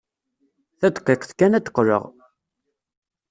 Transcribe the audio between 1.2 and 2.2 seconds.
kan ad d-qqleɣ.